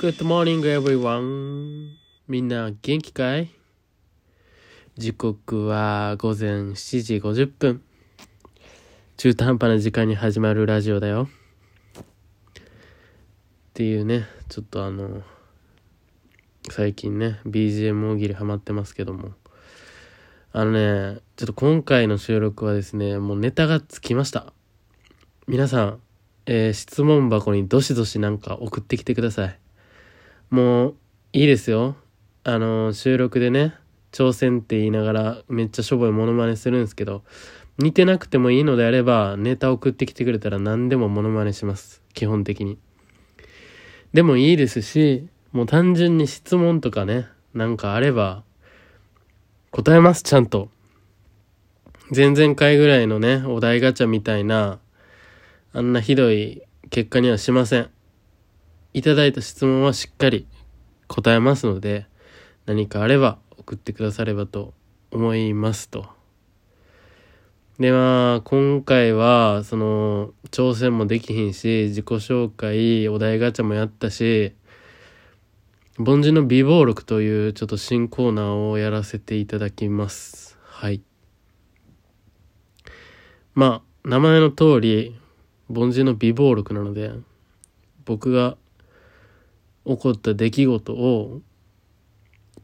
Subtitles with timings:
[0.00, 1.90] Good morning everyone.
[2.26, 3.50] みんな元気かい？
[4.96, 7.82] 時刻は午前7時50分。
[9.18, 11.28] 中途半端な時間に始まるラジオだよ。
[11.98, 12.52] っ
[13.74, 15.20] ていうねちょっとあの
[16.70, 19.32] 最近ね BGM 大喜利ハマってますけども。
[20.52, 24.54] あのねちょっと今回の収録はですねもうネタがつきました。
[25.46, 26.00] 皆さん、
[26.46, 29.58] えー、質問箱にどしどしなんか送ってきてください。
[30.50, 30.94] もう
[31.32, 31.96] いいですよ。
[32.42, 33.74] あの収録でね
[34.10, 37.22] 挑戦って言いながらめっちゃしょぼいモノマネするんですけど
[37.78, 42.02] 似てなくてもいいのであればネタ送ってきてくれたら何でもモノマネします。
[42.14, 42.78] 基本的に。
[44.12, 48.42] でもいいですしもう単純に質問とかねなんかあれば
[49.70, 50.68] 答えますちゃんと。
[52.12, 54.80] 前々回ぐらいのねお題ガチャみたいな
[55.72, 57.90] あんなひどい結果にはしません。
[58.92, 60.46] いただいた質問はしっかり
[61.06, 62.06] 答えますので
[62.66, 64.74] 何かあれば送ってくださればと
[65.10, 66.06] 思いますと。
[67.78, 74.54] でまあ今回はその挑戦もできひんし自己紹介お題ガチャもやったし
[75.98, 81.00] 凡人の美貌録というちょっと新コーナーをやらせていただきますはい
[83.54, 85.18] まあ名前の通り
[85.74, 87.12] 凡人の美貌録なので
[88.04, 88.58] 僕が
[89.90, 91.40] 起こった出来事を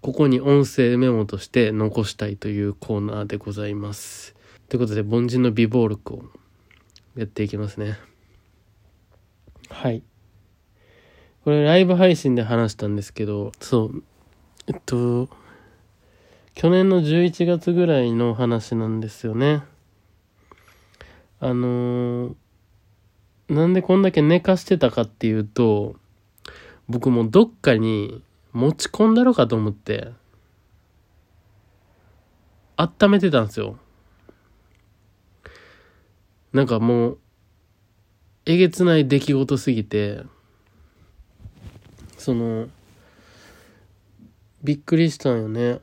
[0.00, 4.36] ここに音声メモとして残したいというコーナーでございます。
[4.68, 6.24] ということで凡人の美貌録を
[7.16, 7.98] やっていきますね。
[9.68, 10.04] はい。
[11.42, 14.04] これライブ配信で話したんですけど、そう、
[14.68, 15.28] えっと、
[16.54, 19.64] 去年の11月ぐらいの話なんですよね。
[21.40, 22.34] あのー、
[23.48, 25.96] なんでこんだけ寝かしてたかっていうと、
[26.88, 28.22] 僕もどっかに
[28.52, 30.12] 持ち込んだろかと思って、
[32.76, 33.78] 温めてたんですよ。
[36.52, 37.18] なんかもう、
[38.46, 40.22] えげつない出来事すぎて、
[42.16, 42.68] その、
[44.62, 45.80] びっくりしたんよね。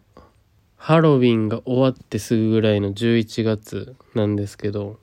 [0.78, 5.00] ハロウィンが終わってすぐぐらいの11月なんですけど、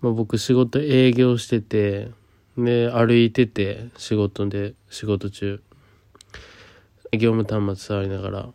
[0.00, 2.10] まあ、僕仕事営業してて、
[2.56, 5.62] で、歩いてて、仕事で、仕事中。
[7.12, 8.48] 業務端末触りながら。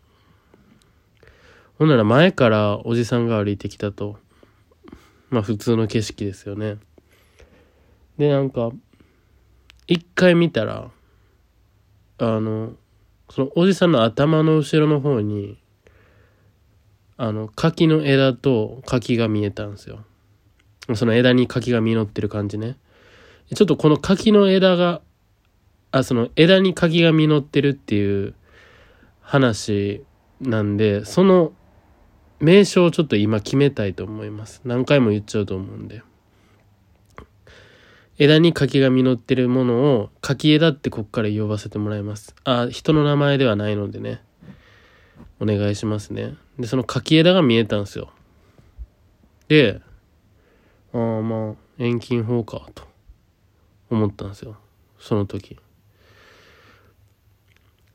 [1.77, 4.17] ほんなら前からおじさんが歩いてきたと。
[5.29, 6.77] まあ普通の景色ですよね。
[8.17, 8.71] で、なんか、
[9.87, 10.91] 一回見たら、
[12.17, 12.73] あの、
[13.29, 15.57] そのおじさんの頭の後ろの方に、
[17.17, 20.05] あの、柿の枝と柿が見えたんですよ。
[20.95, 22.77] その枝に柿が実ってる感じね。
[23.53, 25.01] ちょっとこの柿の枝が、
[25.91, 28.35] あ、その枝に柿が実ってるっていう
[29.21, 30.03] 話
[30.41, 31.53] なんで、その
[32.39, 34.61] 名称をちょっと今決めたいと思います。
[34.65, 36.03] 何回も言っちゃうと思うんで。
[38.17, 42.35] 枝に柿が実ってるものを柿枝ってこっから呼ばせてもらいます。
[42.43, 44.21] あ、人の名前ではないのでね。
[45.39, 46.35] お願いしますね。
[46.59, 48.11] で、その柿枝が見えたんですよ。
[49.47, 49.81] で、
[50.93, 52.88] ああまあ、遠近法か、と。
[53.89, 54.57] 思ったんですよ。
[54.99, 55.57] その時。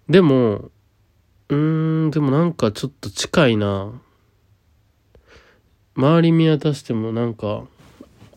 [0.08, 3.92] でもうーんでもなんかちょっと近いな。
[5.96, 7.64] 周り見渡してもなんか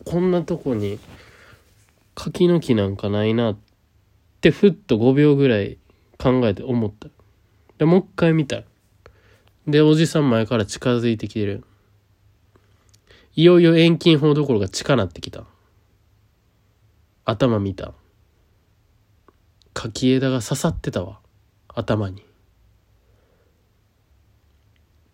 [0.04, 1.00] こんなとこに
[2.14, 3.58] 柿の木なんかないなっ
[4.40, 5.78] てふっと5秒ぐらい
[6.18, 7.08] 考えて思った。
[7.78, 8.62] でもう一回見た。
[9.66, 11.64] でおじさん前から近づいてきてる。
[13.34, 15.44] いよいよ遠近法どころが近なってきた。
[17.30, 17.92] 頭見た。
[19.74, 21.20] 柿枝が刺さってたわ。
[21.68, 22.24] 頭に。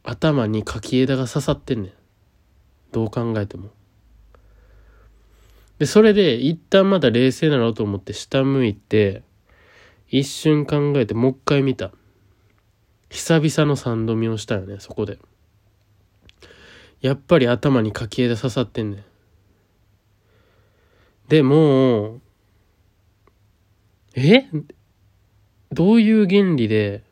[0.05, 1.93] 頭に柿枝が刺さってんねん。
[2.93, 3.71] どう考えても。
[5.81, 9.25] でそれで一旦まだ冷静なろうと思って下向いて
[10.09, 11.91] 一瞬考えてもう一回見た。
[13.11, 15.19] 久々の三度見をしたよねそこで。
[17.01, 19.05] やっぱり頭に柿枝刺さってんねん。
[21.35, 22.21] でも
[24.15, 24.47] え？
[25.73, 27.03] どういう原理で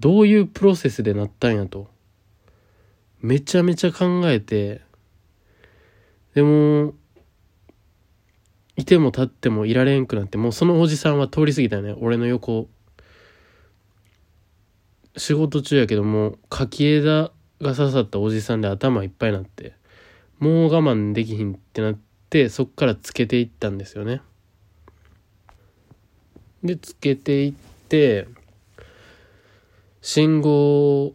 [0.00, 1.88] どういうプロセスでなったんやと。
[3.20, 4.80] めちゃめちゃ考えて
[6.34, 6.94] でも
[8.74, 11.94] いても立ってもいられんくなってもうそのおじさんは通り過ぎたよね。
[12.00, 12.68] 俺の横。
[15.16, 19.74] 仕事中やけども柿枝が刺さったおじさんで頭いっぱいになって
[20.40, 22.00] もう我慢できひんってなって
[22.48, 24.20] そっからつけていったんですよね。
[26.62, 27.52] でつけていっ
[27.88, 28.26] て
[30.00, 31.14] 信号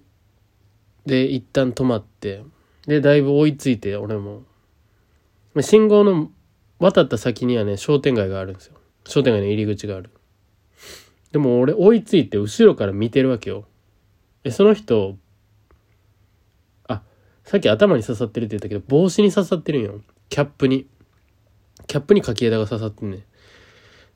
[1.06, 2.44] で一旦止まって
[2.88, 4.44] でだいぶ追いついて俺も。
[5.62, 6.32] 信号の
[6.80, 8.76] 渡った先にはね商店街があるんですよ。
[9.06, 10.10] 商店街の入り口がある。
[11.32, 13.66] でも俺追いついて後ろから見てるわけよ。
[14.44, 15.18] えその人
[16.88, 17.02] あ
[17.44, 20.02] さっき頭に刺さってるって言ったけど帽子に刺さってるんよ。
[20.30, 20.88] キャップに。
[21.92, 23.26] キャップに柿枝が刺さってね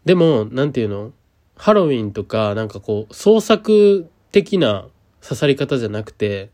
[0.06, 1.12] でもなんていうの？
[1.58, 4.88] ハロウィンとかなんかこう創作的な
[5.22, 6.52] 刺さり方じゃなくて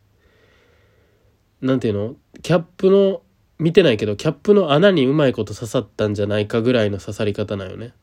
[1.62, 2.16] なんていうの？
[2.42, 3.22] キャップの
[3.60, 7.94] 見てないけどキャップの穴にうまいこと刺さったんじゃないかぐらいの刺さり方なんよね。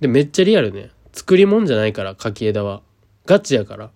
[0.00, 0.88] でめっちゃリアルね。
[1.12, 2.80] 作り物じゃないから柿枝は。
[3.26, 3.90] ガチやから。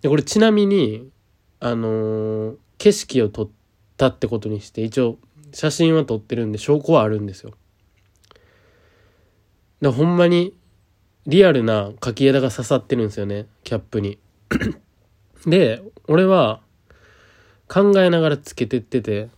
[0.00, 1.10] でこれちなみに
[1.60, 3.48] あのー景色を撮っ
[3.98, 5.18] たってことにして一応
[5.56, 7.54] 写真は撮ってるんで証拠はあるんですよ。
[9.80, 10.54] でほんまに
[11.26, 14.18] リアルな柿枝が刺さってるんですよねキャップに。
[15.46, 16.60] で俺は
[17.68, 19.30] 考えながらつけてってて。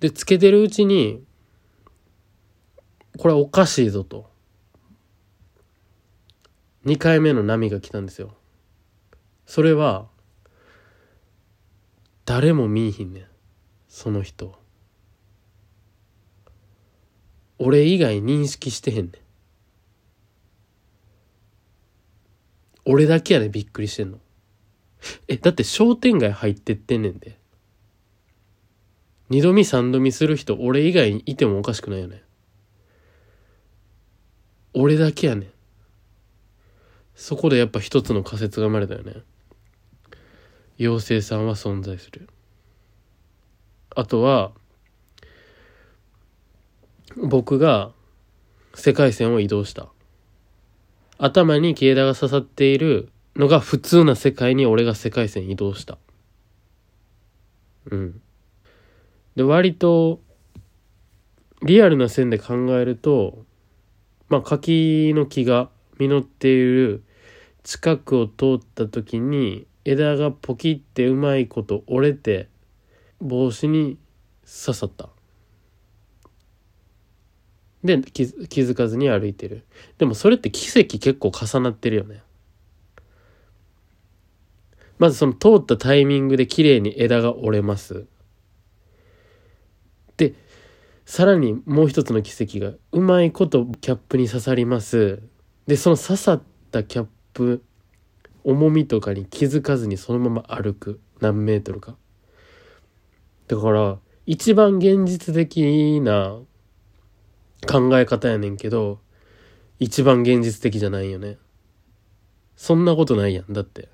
[0.00, 1.22] でつけてるうちに
[3.18, 4.28] これおかしいぞと。
[6.84, 8.34] 2回目の波が来たんですよ。
[9.46, 10.08] それは
[12.24, 13.35] 誰も見いひんねん。
[13.96, 14.52] その人。
[17.58, 19.12] 俺以外認識してへんねん。
[22.84, 24.18] 俺だけやねびっくりしてんの。
[25.28, 27.38] えだって商店街入ってってんねんで。
[29.30, 32.22] 二度見三度見する人俺以外にいてもおかしくないよね。
[34.74, 35.50] 俺だけやねん。
[37.14, 39.22] そこでやっぱ一つの仮説が生まれたよね。
[40.78, 42.28] 妖精さんは存在する。
[43.96, 44.52] あとは
[47.16, 47.92] 僕が
[48.74, 49.88] 世界線を移動した。
[51.18, 55.96] 頭に木枝が刺さっているのが普通な世界に俺が世界線移動した。
[57.90, 58.20] うん。
[59.34, 60.20] で割と
[61.62, 63.46] リアルな線で考えると
[64.28, 67.02] まあ柿の木が実っている
[67.62, 72.50] 近くを通った時に枝がポキってうまいこと折れて
[73.20, 73.98] 帽子に
[74.44, 75.08] 刺さった。
[77.84, 79.64] で気づ気づかずに歩いてる。
[79.98, 82.22] でもそれって奇跡結構重なってるよね。
[84.98, 88.06] まずその通ったタイミングで綺麗に枝が折れます。
[90.16, 90.34] で
[91.04, 95.22] さらにもう一つの奇跡がうまいことキャップに刺さります。
[95.66, 97.62] でその刺さったキャップ
[98.42, 101.00] 重みとかに気づかずにそのまま歩く。
[101.20, 101.96] 何メートルか。
[103.48, 106.38] だから一番現実的な
[107.66, 109.00] 考え方やねんけど
[109.78, 111.38] 一番現実的じゃないよね。
[112.56, 113.88] そんなことないやんだって。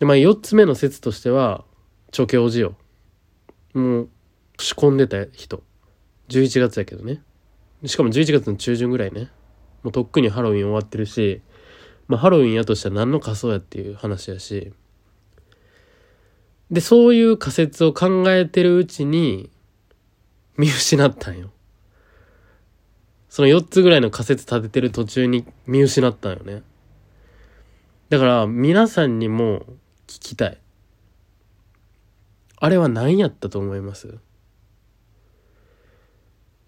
[0.00, 1.64] でまあ4つ目の説としては
[2.10, 2.76] 調教師よ
[3.74, 4.08] もう
[4.58, 5.62] 仕込んでた人。
[6.28, 7.22] 11月やけどね。
[7.84, 9.30] しかも11月の中旬ぐらいね。
[9.82, 11.40] もうとっくにハロウィン終わってるし
[12.08, 14.72] まあハロウィンやとしたら何の仮装やっていう話やし。
[16.70, 19.50] でそういう仮説を考えてるうちに
[20.56, 21.50] 見失ったんよ。
[23.28, 26.62] その4つぐらいの仮説立ててる途中に見失ったんよね。
[28.08, 29.60] だから皆さんにも
[30.06, 30.58] 聞きたい。
[32.60, 34.18] あれは何やったと思います？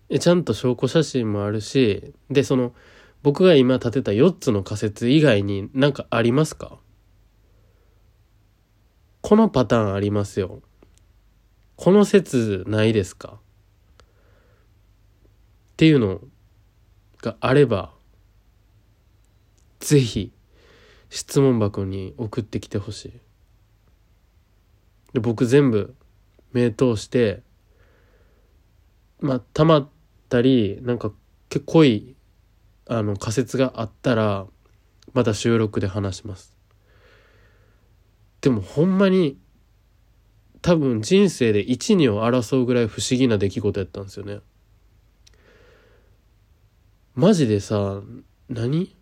[0.09, 2.73] えちゃんと証拠写真もあるしでその
[3.23, 6.78] 僕が今立てた4つの仮説以外に何かありますか？
[9.31, 10.61] このパターンありますよ。
[11.77, 13.35] この説ないですか？
[13.35, 13.39] っ
[15.77, 16.21] ていうの
[17.23, 17.93] があれば
[19.79, 20.33] ぜひ
[21.11, 23.13] 質問箱に送ってきてほしい。
[25.13, 25.95] で僕全部
[26.53, 27.45] 目通して
[29.21, 29.89] まあたまっ
[30.29, 31.13] たりなんか
[31.51, 32.17] 結構濃い
[32.89, 34.49] あの仮説があったら
[35.13, 36.59] また収録で話します。
[38.40, 39.38] でもほんまに
[40.62, 44.40] 多分人生で一二を争うぐらい不思議な出来事やったんですよね。
[47.14, 48.00] マジでさ
[48.49, 48.97] 何？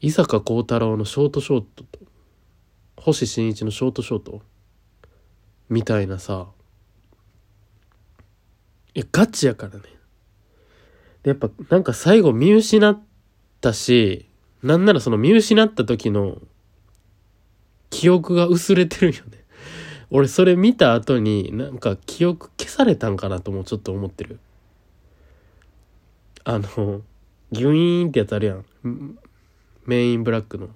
[0.00, 1.98] 伊坂幸太郎のショートショートと
[2.96, 4.42] 星新一のショートショート？
[5.68, 6.48] みたいなさ。
[8.94, 9.84] いやガチやからね。
[11.22, 13.00] でやっぱなんか最後見失っ
[13.60, 14.28] たし
[14.62, 16.38] なんならその見失った時の
[17.92, 19.44] 記憶が薄れてるよね
[20.10, 24.40] 俺それ見た後になんか記憶消されたんかなともちょっと思ってる
[26.44, 27.02] あの、
[27.52, 28.64] ギュイーンってやつあるやん。
[29.86, 30.70] メインブラックの。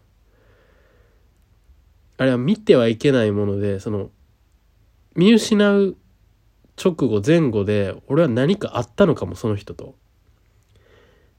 [2.18, 4.10] あれは見てはいけないもので、その、
[5.16, 5.96] 見失う
[6.82, 9.96] 直後前後で、俺は何かあったのかも、その人と。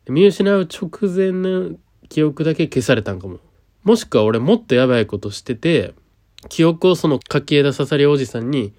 [0.09, 1.77] 見失う直前の
[2.09, 3.39] 記憶だけ消されたんかも。
[3.87, 5.93] もしくは俺もっとやばいことしてて、
[6.49, 8.73] 記憶をその柿枝刺さりおじさんに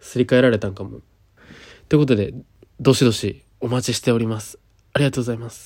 [0.00, 1.00] すり替えられたんかも。
[1.90, 2.32] ということで、
[2.80, 4.58] どしどしお待ちしております。
[4.94, 5.62] ありがとうございます。